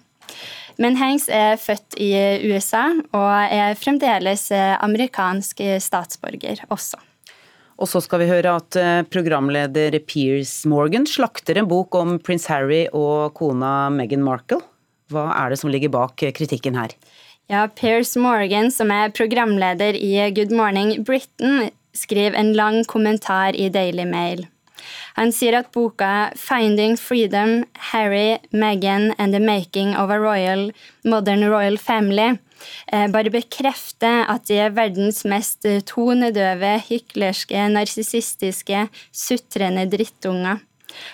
Men 0.81 0.97
Hanks 0.97 1.29
er 1.29 1.61
født 1.61 1.99
i 2.01 2.09
USA 2.49 2.87
og 3.13 3.53
er 3.53 3.77
fremdeles 3.77 4.49
amerikansk 4.57 5.61
statsborger 5.77 6.65
også. 6.73 6.97
Og 7.77 7.85
så 7.85 8.01
skal 8.01 8.23
vi 8.23 8.31
høre 8.31 8.57
at 8.57 8.77
programleder 9.13 9.99
Piers 10.01 10.63
Morgan 10.65 11.05
slakter 11.05 11.61
en 11.61 11.69
bok 11.69 11.93
om 11.93 12.17
prins 12.17 12.49
Harry 12.49 12.87
og 12.89 13.35
kona 13.37 13.91
Meghan 13.93 14.25
Markle. 14.25 14.63
Hva 15.13 15.29
er 15.37 15.53
det 15.53 15.59
som 15.61 15.71
ligger 15.71 15.93
bak 15.93 16.17
kritikken 16.37 16.77
her? 16.79 16.95
Ja, 17.51 17.67
Piers 17.67 18.15
Morgan, 18.15 18.71
som 18.71 18.91
er 18.93 19.11
programleder 19.13 19.97
i 19.99 20.15
Good 20.33 20.53
Morning 20.55 21.03
Britain, 21.03 21.69
skriver 21.93 22.37
en 22.39 22.53
lang 22.57 22.81
kommentar 22.89 23.53
i 23.53 23.69
Daily 23.69 24.07
Mail. 24.09 24.47
Han 25.17 25.31
sier 25.31 25.59
at 25.59 25.71
boka 25.75 26.31
'Finding 26.35 26.97
Freedom 26.97 27.63
Harry, 27.91 28.39
Meghan 28.51 29.13
and 29.17 29.33
the 29.33 29.39
Making 29.39 29.95
of 29.95 30.09
a 30.09 30.19
Royal 30.19 30.71
Modern 31.03 31.45
Royal 31.49 31.77
Family' 31.77 32.39
eh, 32.87 33.07
bare 33.11 33.29
bekrefter 33.29 34.25
at 34.29 34.47
de 34.47 34.57
er 34.57 34.75
verdens 34.75 35.23
mest 35.25 35.67
tonedøve, 35.85 36.79
hyklerske, 36.89 37.67
narsissistiske, 37.75 38.87
sutrende 39.11 39.85
drittunger. 39.91 40.63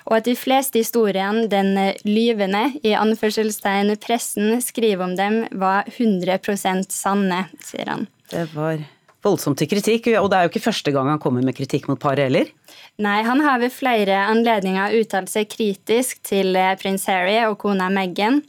Og 0.07 0.19
at 0.19 0.29
de 0.29 0.35
fleste 0.37 0.81
historiene 0.81 1.47
den 1.51 1.73
lyvende 2.07 2.65
i 2.83 2.95
anførselstegn 2.97 3.95
pressen 4.01 4.61
skriver 4.63 5.05
om 5.05 5.17
dem, 5.19 5.41
var 5.51 5.89
100 5.95 6.87
sanne, 6.89 7.45
sier 7.65 7.93
han. 7.95 8.07
Det 8.29 8.47
var 8.53 8.81
voldsomt 9.25 9.59
til 9.59 9.69
kritikk, 9.71 10.11
og 10.19 10.29
det 10.31 10.37
er 10.37 10.45
jo 10.45 10.51
ikke 10.53 10.67
første 10.69 10.93
gang 10.95 11.09
han 11.11 11.19
kommer 11.21 11.43
med 11.45 11.57
kritikk 11.57 11.89
mot 11.89 11.99
paret 11.99 12.29
heller? 12.29 12.51
Nei, 12.99 13.21
han 13.23 13.39
har 13.43 13.61
ved 13.61 13.71
flere 13.71 14.17
anledninger 14.27 14.95
uttalt 14.99 15.31
seg 15.31 15.47
kritisk 15.51 16.19
til 16.27 16.55
eh, 16.59 16.75
prins 16.79 17.05
Harry 17.07 17.37
og 17.47 17.57
kona 17.61 17.87
Meghan. 17.91 18.41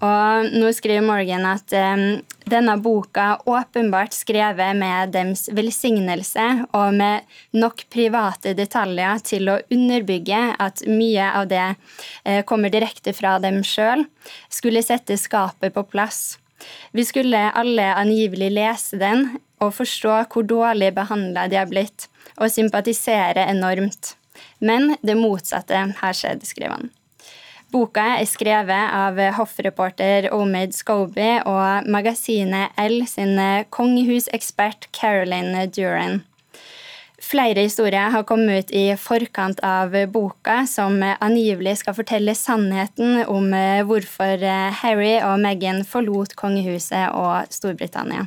Og 0.00 0.52
nå 0.56 0.70
skriver 0.76 1.04
Morgan 1.04 1.44
at 1.48 1.74
um, 1.76 2.04
denne 2.48 2.76
boka 2.80 3.34
åpenbart 3.44 4.16
skrevet 4.16 4.78
med 4.80 5.12
deres 5.12 5.46
velsignelse 5.52 6.46
og 6.76 6.96
med 6.96 7.28
nok 7.56 7.84
private 7.92 8.54
detaljer 8.56 9.20
til 9.26 9.52
å 9.52 9.58
underbygge 9.68 10.40
at 10.56 10.84
mye 10.88 11.28
av 11.36 11.50
det 11.52 11.66
uh, 11.68 12.40
kommer 12.48 12.72
direkte 12.72 13.12
fra 13.16 13.36
dem 13.42 13.60
sjøl, 13.64 14.06
skulle 14.48 14.84
sette 14.84 15.20
skapet 15.20 15.76
på 15.76 15.84
plass. 15.92 16.38
Vi 16.96 17.04
skulle 17.08 17.50
alle 17.56 17.92
angivelig 17.96 18.50
lese 18.56 19.00
den 19.00 19.28
og 19.60 19.74
forstå 19.76 20.16
hvor 20.32 20.46
dårlig 20.48 20.94
behandla 20.96 21.46
de 21.50 21.60
har 21.60 21.68
blitt, 21.70 22.08
og 22.40 22.50
sympatisere 22.52 23.44
enormt. 23.50 24.14
Men 24.60 24.96
det 25.04 25.18
motsatte 25.18 25.84
har 26.00 26.16
skjedd, 26.16 26.44
skriver 26.48 26.78
han. 26.78 26.90
Boka 27.70 28.02
er 28.18 28.26
skrevet 28.26 28.94
av 28.98 29.18
hoffreporter 29.36 30.26
Omid 30.34 30.72
Scobie 30.74 31.36
og 31.46 31.86
magasinet 31.86 32.74
L 32.82 33.04
sin 33.06 33.38
kongehusekspert 33.70 34.88
Caroline 34.96 35.68
Duran. 35.70 36.24
Flere 37.22 37.62
historier 37.62 38.10
har 38.10 38.24
kommet 38.26 38.64
ut 38.64 38.74
i 38.74 38.96
forkant 38.98 39.60
av 39.62 39.94
boka, 40.10 40.64
som 40.66 40.96
angivelig 41.04 41.76
skal 41.84 41.94
fortelle 41.94 42.34
sannheten 42.34 43.20
om 43.28 43.52
hvorfor 43.86 44.42
Harry 44.80 45.18
og 45.20 45.36
Meghan 45.44 45.84
forlot 45.86 46.34
kongehuset 46.40 47.12
og 47.14 47.52
Storbritannia. 47.54 48.24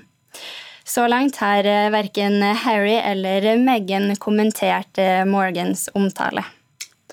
Så 0.84 1.06
langt 1.08 1.40
har 1.40 1.64
eh, 1.64 1.92
verken 1.94 2.42
Harry 2.42 2.98
eller 3.00 3.46
Meghan 3.58 4.16
kommentert 4.20 5.00
eh, 5.00 5.24
Morgans 5.26 5.88
omtale. 5.96 6.44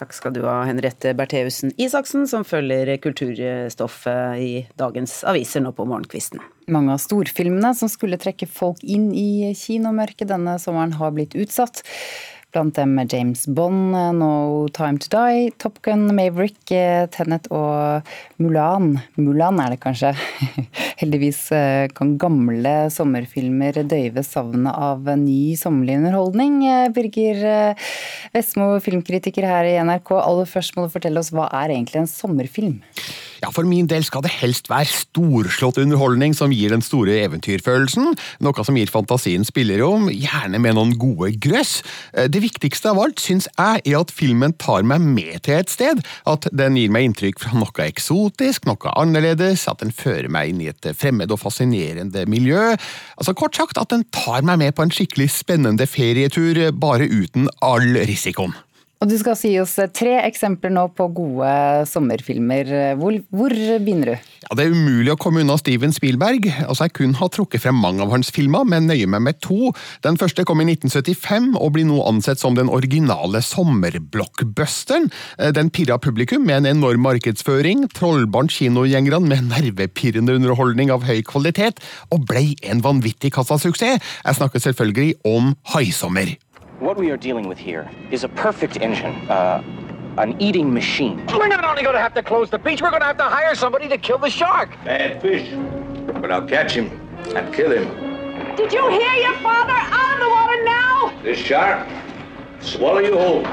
Takk 0.01 0.15
skal 0.17 0.33
du 0.33 0.41
ha, 0.47 0.63
Henriette 0.65 1.13
Bertheussen 1.15 1.75
Isaksen, 1.77 2.25
som 2.29 2.45
følger 2.47 2.95
kulturstoffet 3.05 4.41
i 4.41 4.53
dagens 4.81 5.19
aviser 5.29 5.61
nå 5.61 5.75
på 5.77 5.85
morgenkvisten. 5.85 6.41
Mange 6.73 6.95
av 6.95 7.03
storfilmene 7.05 7.75
som 7.77 7.91
skulle 7.93 8.19
trekke 8.21 8.49
folk 8.49 8.81
inn 8.81 9.11
i 9.13 9.53
kinomørket 9.53 10.31
denne 10.33 10.57
sommeren, 10.63 10.97
har 10.97 11.13
blitt 11.13 11.37
utsatt. 11.37 11.85
Blant 12.51 12.75
dem 12.75 12.99
James 13.09 13.47
Bond, 13.47 13.95
No 14.19 14.67
Time 14.75 14.99
To 14.99 15.09
Die, 15.13 15.51
Top 15.59 15.81
Gun, 15.83 16.09
Maverick, 16.15 16.59
Tennet 16.67 17.11
Tenet 17.15 17.47
og 17.55 18.09
Mulan. 18.43 18.97
Mulan 19.17 19.61
er 19.63 19.75
det 19.75 19.81
kanskje. 19.83 20.11
Heldigvis 21.01 21.41
eh, 21.55 21.87
kan 21.95 22.17
gamle 22.21 22.75
sommerfilmer 22.91 23.83
døyve 23.87 24.25
savnet 24.27 24.75
av 24.75 25.07
ny 25.21 25.55
sommerlig 25.61 26.01
underholdning. 26.01 26.61
Eh, 26.67 26.89
Birger 26.95 27.77
Vestmo, 28.35 28.73
filmkritiker 28.83 29.47
her 29.47 29.71
i 29.71 29.79
NRK. 29.87 30.17
Aller 30.19 30.51
først 30.51 30.75
må 30.77 30.87
du 30.87 30.95
fortelle 30.95 31.23
oss, 31.23 31.31
hva 31.35 31.49
er 31.63 31.77
egentlig 31.77 32.03
en 32.03 32.11
sommerfilm? 32.11 32.81
Ja, 33.41 33.53
For 33.55 33.65
min 33.65 33.87
del 33.87 34.03
skal 34.05 34.27
det 34.27 34.35
helst 34.41 34.69
være 34.73 34.91
storslått 34.91 35.79
underholdning 35.81 36.35
som 36.37 36.51
gir 36.53 36.75
den 36.75 36.83
store 36.83 37.21
eventyrfølelsen, 37.23 38.17
noe 38.43 38.67
som 38.67 38.77
gir 38.77 38.91
fantasien 38.91 39.47
spillerom, 39.47 40.11
gjerne 40.11 40.59
med 40.59 40.77
noen 40.77 40.97
gode 40.99 41.33
grøss. 41.39 41.79
Det 42.29 42.41
det 42.41 42.47
viktigste 42.47 42.89
av 42.95 42.99
alt 43.03 43.21
syns 43.21 43.47
jeg 43.51 43.83
er 43.85 43.99
at 43.99 44.13
filmen 44.17 44.55
tar 44.57 44.85
meg 44.89 45.03
med 45.05 45.43
til 45.45 45.59
et 45.59 45.73
sted, 45.73 46.01
at 46.31 46.47
den 46.57 46.79
gir 46.79 46.93
meg 46.93 47.11
inntrykk 47.11 47.43
fra 47.43 47.53
noe 47.53 47.85
eksotisk, 47.85 48.65
noe 48.69 48.95
annerledes, 48.97 49.67
at 49.69 49.83
den 49.85 49.93
fører 49.93 50.31
meg 50.33 50.55
inn 50.55 50.63
i 50.65 50.71
et 50.73 50.89
fremmed 50.97 51.33
og 51.35 51.43
fascinerende 51.43 52.25
miljø. 52.31 52.71
Altså 53.21 53.37
Kort 53.37 53.61
sagt 53.61 53.81
at 53.81 53.93
den 53.93 54.07
tar 54.15 54.41
meg 54.47 54.63
med 54.63 54.77
på 54.77 54.87
en 54.87 54.95
skikkelig 54.95 55.29
spennende 55.37 55.85
ferietur, 55.91 56.63
bare 56.73 57.11
uten 57.13 57.51
all 57.61 57.93
risikoen. 58.09 58.57
Og 59.01 59.09
Du 59.09 59.15
skal 59.17 59.33
si 59.39 59.55
oss 59.57 59.79
tre 59.97 60.19
eksempler 60.27 60.75
nå 60.75 60.83
på 60.93 61.07
gode 61.17 61.51
sommerfilmer. 61.89 62.69
Hvor, 63.01 63.15
hvor, 63.33 63.55
begynner 63.81 64.11
du? 64.11 64.27
Ja, 64.45 64.57
Det 64.59 64.67
er 64.67 64.75
umulig 64.75 65.15
å 65.15 65.17
komme 65.17 65.41
unna 65.41 65.57
Steven 65.57 65.95
Spielberg. 65.97 66.51
Altså, 66.67 66.85
Jeg 66.85 66.93
kunne 66.99 67.17
ha 67.17 67.29
trukket 67.33 67.63
frem 67.65 67.79
mange 67.81 68.05
av 68.05 68.13
hans 68.13 68.29
filmer, 68.29 68.67
men 68.69 68.91
nøyer 68.91 69.09
meg 69.09 69.23
med 69.25 69.39
to. 69.41 69.73
Den 70.05 70.21
første 70.21 70.45
kom 70.45 70.61
i 70.61 70.67
1975 70.69 71.57
og 71.57 71.73
blir 71.79 71.89
nå 71.89 72.03
ansett 72.11 72.43
som 72.43 72.59
den 72.59 72.69
originale 72.69 73.41
sommerblockbusteren. 73.41 75.09
Den 75.57 75.73
pirra 75.73 75.97
publikum 75.97 76.45
med 76.45 76.61
en 76.61 76.77
enorm 76.77 77.01
markedsføring, 77.09 77.89
trollbarn 77.97 78.53
kinogjengerne 78.53 79.25
med 79.33 79.49
nervepirrende 79.49 80.37
underholdning 80.37 80.93
av 80.93 81.09
høy 81.09 81.25
kvalitet, 81.25 81.81
og 82.13 82.29
blei 82.29 82.53
en 82.69 82.85
vanvittig 82.85 83.33
kassasuksess. 83.33 83.97
Jeg 83.97 84.41
snakker 84.43 84.61
selvfølgelig 84.61 85.15
om 85.25 85.55
Haisommer. 85.73 86.37
What 86.81 86.97
we 86.97 87.11
are 87.11 87.19
dealing 87.19 87.47
with 87.47 87.59
here 87.59 87.91
is 88.11 88.25
a 88.25 88.29
perfect 88.29 88.81
engine. 88.81 89.13
Uh, 89.29 89.63
an 90.17 90.35
eating 90.41 90.73
machine. 90.73 91.25
We're 91.27 91.47
not 91.47 91.63
only 91.63 91.83
going 91.83 91.95
to 91.95 92.01
have 92.01 92.15
to 92.15 92.23
close 92.23 92.49
the 92.49 92.59
beach, 92.59 92.81
we're 92.81 92.89
going 92.89 93.03
to 93.03 93.07
have 93.07 93.19
to 93.19 93.25
hire 93.25 93.55
somebody 93.55 93.87
to 93.89 93.99
kill 93.99 94.17
the 94.17 94.31
shark. 94.31 94.71
Bad 94.85 95.21
fish. 95.21 95.53
But 96.21 96.33
I'll 96.33 96.49
catch 96.49 96.73
him 96.73 96.89
and 97.37 97.55
kill 97.55 97.71
him. 97.71 98.57
Did 98.57 98.73
you 98.73 98.89
hear 98.89 99.13
your 99.13 99.37
father? 99.45 99.77
Out 99.77 100.15
of 100.15 100.21
the 100.25 100.31
water 100.31 100.65
now! 100.65 101.13
This 101.23 101.39
shark 101.39 101.87
swallow 102.61 103.01
you 103.01 103.13
whole. 103.13 103.45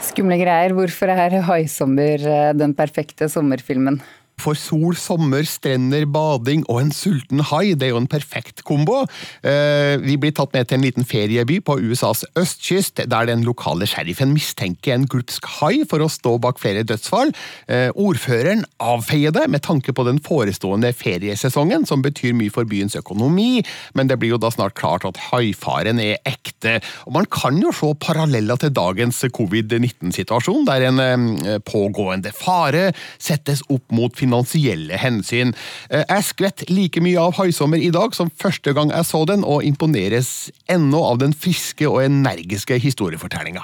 Skumle 0.00 0.36
greier. 0.36 0.76
Hvorfor 0.76 1.08
er 1.08 1.40
Haisommer 1.48 2.20
eh, 2.28 2.52
den 2.52 2.74
perfekte 2.74 3.28
sommerfilmen? 3.28 4.02
For 4.44 4.58
sol, 4.58 4.92
sommer, 5.00 5.46
strender, 5.48 6.04
bading 6.10 6.66
og 6.68 6.82
en 6.82 6.92
sulten 6.92 7.40
hai, 7.48 7.72
det 7.72 7.88
er 7.88 7.94
jo 7.94 8.00
en 8.02 8.10
perfekt 8.10 8.60
kombo. 8.68 9.04
Eh, 9.40 9.96
vi 10.02 10.18
blir 10.20 10.34
tatt 10.36 10.52
med 10.52 10.68
til 10.68 10.78
en 10.78 10.84
liten 10.84 11.06
ferieby 11.08 11.62
på 11.64 11.78
USAs 11.80 12.26
østkyst, 12.36 13.06
der 13.08 13.28
den 13.30 13.44
lokale 13.46 13.88
sheriffen 13.88 14.34
mistenker 14.34 14.92
en 14.94 15.06
glupsk 15.08 15.48
hai 15.60 15.86
for 15.88 16.04
å 16.04 16.10
stå 16.12 16.36
bak 16.44 16.60
flere 16.60 16.84
dødsfall. 16.84 17.32
Eh, 17.72 17.88
ordføreren 17.96 18.66
avfeier 18.84 19.32
det 19.32 19.46
med 19.48 19.64
tanke 19.64 19.94
på 19.96 20.04
den 20.04 20.20
forestående 20.24 20.92
feriesesongen, 20.96 21.88
som 21.88 22.04
betyr 22.04 22.36
mye 22.36 22.52
for 22.52 22.68
byens 22.68 22.98
økonomi, 23.00 23.64
men 23.96 24.12
det 24.12 24.20
blir 24.20 24.34
jo 24.34 24.42
da 24.42 24.52
snart 24.52 24.76
klart 24.76 25.08
at 25.08 25.20
haifaren 25.30 26.02
er 26.04 26.20
ekte. 26.28 26.76
Og 27.08 27.16
man 27.16 27.30
kan 27.32 27.56
jo 27.62 27.72
se 27.72 27.94
paralleller 27.96 28.60
til 28.60 28.74
dagens 28.76 29.22
covid-19-situasjon, 29.40 30.68
der 30.68 30.88
en 30.90 31.00
eh, 31.00 31.58
pågående 31.64 32.34
fare 32.36 32.90
settes 33.16 33.64
opp 33.72 33.88
mot 33.94 34.12
finansielle 34.34 34.98
hensyn. 34.98 35.54
Eh, 35.90 36.04
jeg 36.08 36.26
skvett 36.30 36.66
like 36.70 37.00
mye 37.02 37.20
av 37.20 37.36
Haisommer 37.38 37.78
i 37.78 37.92
dag 37.94 38.14
som 38.14 38.30
første 38.30 38.74
gang 38.74 38.90
jeg 38.90 39.06
så 39.06 39.24
den, 39.28 39.44
og 39.44 39.64
imponeres 39.64 40.50
ennå 40.68 41.02
av 41.04 41.18
den 41.22 41.32
friske 41.32 41.86
og 41.88 42.02
energiske 42.04 42.78
historiefortellinga. 42.78 43.62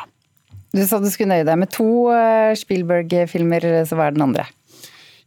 Du 0.71 0.85
sa 0.87 1.00
du 1.03 1.11
skulle 1.11 1.35
nøye 1.35 1.47
deg 1.47 1.59
med 1.59 1.73
to 1.75 2.11
eh, 2.15 2.55
Spielberg-filmer, 2.59 3.85
så 3.87 3.99
hva 3.99 4.09
er 4.09 4.17
den 4.17 4.29
andre? 4.29 4.47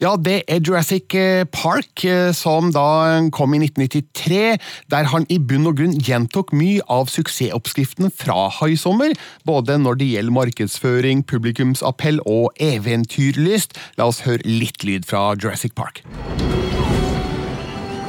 Ja, 0.04 0.18
det 0.20 0.42
er 0.52 0.60
Jurassic 0.60 1.14
eh, 1.16 1.46
Park, 1.48 2.04
eh, 2.04 2.34
som 2.36 2.74
da 2.76 3.22
kom 3.32 3.54
i 3.56 3.62
1993, 3.62 4.58
der 4.92 5.08
han 5.08 5.24
i 5.32 5.38
bunn 5.40 5.70
og 5.70 5.78
grunn 5.80 5.94
gjentok 5.96 6.52
mye 6.52 6.84
av 6.92 7.08
suksessoppskriften 7.08 8.12
fra 8.12 8.50
Haisommer, 8.52 9.14
både 9.48 9.78
når 9.80 10.02
det 10.02 10.10
gjelder 10.10 10.36
markedsføring, 10.36 11.22
publikumsappell 11.24 12.20
og 12.28 12.52
eventyrlyst. 12.60 13.80
La 13.96 14.10
oss 14.12 14.26
høre 14.28 14.44
litt 14.44 14.84
lyd 14.84 15.08
fra 15.08 15.38
Jurassic 15.40 15.72
Park. 15.80 16.04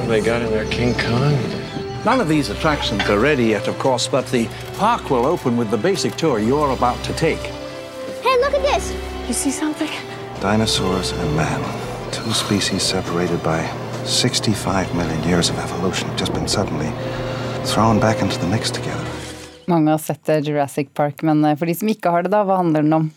They 0.08 0.18
got 0.18 0.42
in 0.42 0.50
there 0.50 0.66
King 0.74 0.98
Kong. 0.98 1.38
None 2.04 2.20
of 2.20 2.26
these 2.26 2.50
attractions 2.50 3.06
are 3.08 3.20
ready 3.20 3.54
yet, 3.54 3.68
of 3.68 3.78
course, 3.78 4.08
but 4.08 4.26
the 4.32 4.48
park 4.78 5.10
will 5.10 5.26
open 5.26 5.56
with 5.56 5.70
the 5.70 5.78
basic 5.78 6.16
tour 6.16 6.40
you're 6.40 6.72
about 6.72 6.98
to 7.04 7.12
take. 7.14 7.42
Hey, 8.26 8.34
look 8.42 8.52
at 8.52 8.66
this! 8.66 8.92
You 9.28 9.32
see 9.32 9.52
something? 9.52 9.88
Dinosaurs 10.40 11.12
and 11.12 11.36
man. 11.36 11.83
Two 12.14 12.32
species 12.32 12.82
separated 12.82 13.42
by 13.42 13.66
65 14.04 14.94
million 14.94 15.20
years 15.28 15.50
of 15.50 15.58
evolution 15.58 16.08
have 16.08 16.18
just 16.18 16.32
been 16.32 16.46
suddenly 16.46 16.92
thrown 17.64 17.98
back 17.98 18.22
into 18.22 18.38
the 18.38 18.46
mix 18.46 18.70
together. 18.70 19.04
Mange 19.66 19.90
har 19.90 19.98
sett 19.98 20.28
eh, 20.28 20.38
Jurassic 20.38 20.94
Park, 20.94 21.22
men 21.22 21.44
eh, 21.44 21.56
for 21.58 21.66
de 21.66 21.74
som 21.74 21.90
ikke 21.90 22.12
har 22.14 22.22
det, 22.22 22.30
da, 22.30 22.44
hva 22.46 22.60
handler 22.60 22.86
den 22.86 22.94
om? 22.94 23.10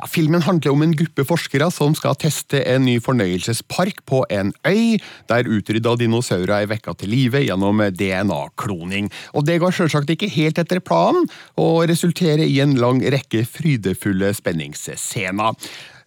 Ja, 0.00 0.08
filmen 0.08 0.40
handler 0.42 0.72
om 0.72 0.82
en 0.82 0.96
gruppe 0.96 1.26
forskere 1.28 1.68
som 1.74 1.92
skal 1.98 2.16
teste 2.16 2.62
en 2.64 2.86
ny 2.88 2.96
fornøyelsespark 3.04 4.00
på 4.08 4.24
en 4.32 4.54
øy, 4.64 4.96
der 5.28 5.52
utrydda 5.52 5.92
dinosaurer 6.00 6.56
er 6.62 6.72
vekka 6.72 6.96
til 6.98 7.12
live 7.12 7.44
gjennom 7.44 7.84
DNA-kloning. 7.92 9.12
Og 9.36 9.44
Det 9.44 9.60
går 9.60 9.76
selvsagt 9.76 10.10
ikke 10.16 10.32
helt 10.32 10.58
etter 10.58 10.80
planen, 10.80 11.28
og 11.60 11.84
resulterer 11.92 12.46
i 12.48 12.62
en 12.64 12.78
lang 12.80 13.04
rekke 13.04 13.44
frydefulle 13.44 14.32
spenningsscener. 14.40 15.52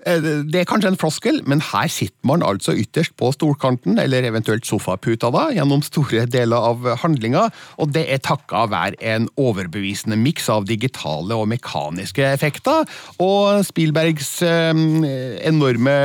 Eh, 0.05 0.21
det 0.45 0.61
er 0.61 0.67
kanskje 0.69 0.91
en 0.93 0.99
floskel, 0.99 1.39
men 1.49 1.63
her 1.71 1.89
sitter 1.89 2.29
man 2.29 2.45
altså 2.45 2.75
ytterst 2.77 3.15
på 3.17 3.31
stolkanten, 3.33 3.97
eller 4.01 4.27
eventuelt 4.27 4.67
sofaputa 4.67 5.31
da, 5.33 5.47
gjennom 5.55 5.81
store 5.85 6.27
deler 6.29 6.69
av 6.69 6.85
handlinga, 7.01 7.47
og 7.81 7.93
det 7.95 8.05
er 8.13 8.21
takka 8.25 8.67
være 8.71 8.99
en 9.15 9.27
overbevisende 9.41 10.17
miks 10.19 10.49
av 10.53 10.67
digitale 10.69 11.37
og 11.37 11.49
mekaniske 11.49 12.25
effekter, 12.35 12.85
og 13.17 13.65
Spielbergs 13.65 14.35
eh, 14.45 14.83
enorme 15.49 15.97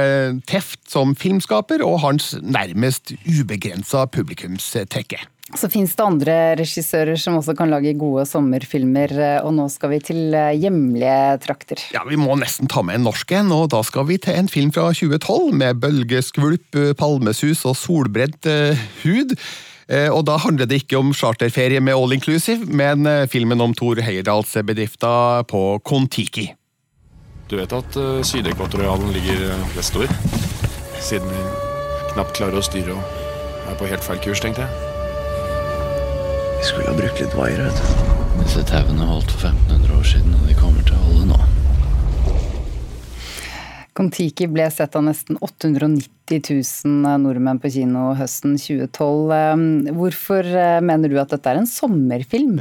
teft 0.49 0.81
som 0.91 1.13
filmskaper, 1.19 1.85
og 1.85 2.01
hans 2.07 2.33
nærmest 2.41 3.13
ubegrensa 3.29 4.07
publikumstekke. 4.09 5.21
Så 5.59 5.71
finnes 5.73 5.97
det 5.99 6.05
andre 6.05 6.35
regissører 6.61 7.19
som 7.19 7.39
også 7.41 7.57
kan 7.59 7.73
lage 7.73 7.97
gode 7.99 8.23
sommerfilmer, 8.29 9.15
og 9.43 9.55
nå 9.57 9.67
skal 9.73 9.95
vi 9.95 9.99
til 10.11 10.37
eh, 10.37 10.53
hjemlige 10.55 11.41
trakter. 11.43 11.83
Ja, 11.95 12.05
Vi 12.07 12.19
må 12.21 12.37
nesten 12.39 12.71
ta 12.71 12.85
med 12.87 13.01
en 13.01 13.09
norsk 13.09 13.35
en, 13.35 13.51
og 13.57 13.71
da 13.75 13.83
skal 13.87 14.07
vi 14.11 14.21
til 14.23 14.39
en 14.39 14.51
film 14.51 14.71
fra 14.75 14.87
2012 14.95 15.51
med 15.59 15.83
bølgeskvulp, 15.83 16.79
palmesus 17.01 17.65
og 17.67 17.77
solbrent 17.79 18.47
hud. 19.03 19.35
Og 19.91 20.21
da 20.23 20.37
handler 20.39 20.69
det 20.71 20.85
ikke 20.85 21.01
om 21.01 21.11
charterferie 21.11 21.81
med 21.83 21.99
all 21.99 22.15
inclusive, 22.15 22.63
men 22.63 23.09
filmen 23.27 23.59
om 23.61 23.75
Thor 23.75 23.99
Heyerdahls 23.99 24.55
bedrifter 24.63 25.43
på 25.51 25.81
Kon-Tiki. 25.83 26.53
Du 27.51 27.57
vet 27.57 27.73
at 27.73 27.97
uh, 27.97 28.23
Sydekvatorialen 28.23 29.11
ligger 29.13 29.59
vestover? 29.75 30.07
Siden 31.03 31.27
vi 31.35 31.43
knapt 32.13 32.37
klarer 32.39 32.61
å 32.61 32.63
styre 32.63 32.95
og 32.95 33.67
er 33.67 33.81
på 33.81 33.91
helt 33.91 34.07
feil 34.07 34.23
kurs, 34.23 34.43
tenkte 34.45 34.69
jeg. 34.69 34.90
Vi 36.61 36.67
skulle 36.67 36.91
ha 36.91 36.93
brukt 36.93 37.17
litt 37.17 37.33
vaier, 37.33 37.63
vet 37.65 37.79
du. 37.81 38.17
Disse 38.43 38.61
tauene 38.69 39.07
holdt 39.09 39.31
for 39.33 39.49
1500 39.49 39.95
år 39.97 40.03
siden, 40.11 40.35
og 40.37 40.43
de 40.45 40.57
kommer 40.59 40.85
til 40.85 40.93
å 40.93 41.05
holde 41.07 41.29
nå. 41.31 41.39
Kon-Tiki 43.97 44.45
ble 44.53 44.67
sett 44.69 44.93
av 44.99 45.07
nesten 45.07 45.39
890 45.41 46.53
000 46.85 47.17
nordmenn 47.25 47.63
på 47.63 47.73
kino 47.73 48.11
høsten 48.19 48.59
2012. 48.61 49.89
Hvorfor 49.97 50.53
eh, 50.53 50.83
mener 50.85 51.09
du 51.09 51.17
at 51.23 51.33
dette 51.33 51.49
er 51.49 51.63
en 51.63 51.71
sommerfilm? 51.71 52.61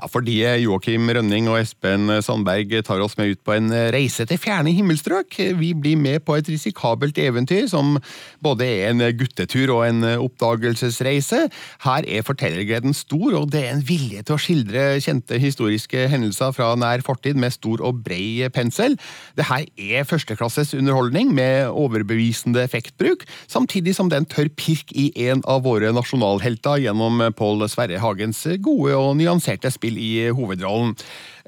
Ja, 0.00 0.06
fordi 0.08 0.38
Joakim 0.62 1.10
Rønning 1.12 1.50
og 1.52 1.58
Espen 1.60 2.08
Sandberg 2.24 2.70
tar 2.86 3.02
oss 3.04 3.18
med 3.18 3.34
ut 3.34 3.40
på 3.44 3.52
en 3.52 3.68
reise 3.92 4.24
til 4.24 4.38
fjerne 4.40 4.72
himmelstrøk. 4.72 5.34
Vi 5.58 5.74
blir 5.76 5.98
med 6.00 6.22
på 6.24 6.38
et 6.38 6.48
risikabelt 6.48 7.18
eventyr 7.20 7.66
som 7.68 7.98
både 8.40 8.64
er 8.64 8.94
en 8.94 9.02
guttetur 9.18 9.74
og 9.74 9.82
en 9.84 10.06
oppdagelsesreise. 10.14 11.42
Her 11.84 12.08
er 12.08 12.24
fortellergleden 12.24 12.96
stor, 12.96 13.36
og 13.42 13.50
det 13.52 13.60
er 13.66 13.74
en 13.74 13.84
vilje 13.84 14.24
til 14.24 14.38
å 14.38 14.40
skildre 14.40 14.86
kjente 15.04 15.36
historiske 15.42 16.06
hendelser 16.08 16.56
fra 16.56 16.70
nær 16.80 17.04
fortid 17.04 17.36
med 17.36 17.52
stor 17.52 17.84
og 17.84 18.00
brei 18.06 18.48
pensel. 18.56 18.96
Det 19.36 19.50
her 19.50 19.68
er 19.76 20.08
førsteklasses 20.08 20.72
underholdning 20.78 21.34
med 21.36 21.68
overbevisende 21.68 22.64
effektbruk, 22.64 23.28
samtidig 23.52 23.98
som 23.98 24.08
det 24.08 24.16
er 24.16 24.24
en 24.24 24.32
tørr 24.32 24.52
pirk 24.56 24.96
i 24.96 25.10
en 25.28 25.44
av 25.44 25.66
våre 25.68 25.92
nasjonalhelter 25.92 26.86
gjennom 26.86 27.20
Pål 27.36 27.68
Sverre 27.68 28.00
Hagens 28.00 28.46
gode 28.64 28.96
og 28.96 29.12
nyanserte 29.20 29.68
spill 29.68 29.89
i 29.98 30.30
hovedrollen. 30.34 30.94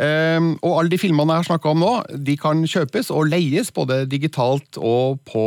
Um, 0.02 0.54
og 0.64 0.78
alle 0.78 0.92
de 0.94 0.98
filmene 0.98 1.34
jeg 1.34 1.42
har 1.42 1.48
snakka 1.50 1.72
om 1.72 1.82
nå, 1.82 1.90
de 2.26 2.34
kan 2.40 2.62
kjøpes 2.64 3.10
og 3.12 3.28
leies 3.28 3.68
både 3.74 4.02
digitalt 4.10 4.78
og 4.80 5.20
på 5.28 5.44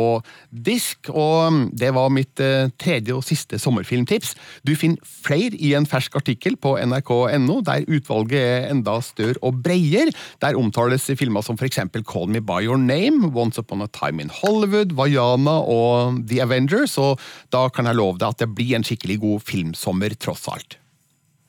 disk. 0.50 1.10
Og 1.10 1.72
det 1.76 1.90
var 1.96 2.12
mitt 2.14 2.40
uh, 2.42 2.70
tredje 2.80 3.16
og 3.16 3.24
siste 3.26 3.58
sommerfilmtips. 3.60 4.34
Du 4.66 4.74
finner 4.78 5.02
flere 5.02 5.58
i 5.58 5.74
en 5.78 5.88
fersk 5.88 6.16
artikkel 6.18 6.56
på 6.60 6.76
nrk.no, 6.78 7.58
der 7.66 7.88
utvalget 7.90 8.38
er 8.38 8.70
enda 8.70 8.98
større 9.04 9.42
og 9.42 9.60
bredere. 9.66 10.14
Der 10.42 10.58
omtales 10.58 11.10
filmer 11.18 11.44
som 11.44 11.58
f.eks. 11.58 11.82
Call 12.06 12.30
Me 12.30 12.40
By 12.40 12.62
Your 12.64 12.78
Name, 12.78 13.32
Once 13.34 13.58
Upon 13.58 13.82
a 13.82 13.90
Time 13.90 14.22
in 14.22 14.32
Hollywood, 14.32 14.94
Vaiana 14.96 15.58
og 15.60 16.22
The 16.30 16.42
Avengers, 16.44 16.96
og 17.02 17.20
da 17.52 17.66
kan 17.68 17.88
jeg 17.88 17.98
love 17.98 18.20
deg 18.20 18.30
at 18.30 18.44
det 18.44 18.52
blir 18.54 18.76
en 18.78 18.86
skikkelig 18.86 19.20
god 19.24 19.46
filmsommer, 19.48 20.14
tross 20.20 20.46
alt. 20.52 20.78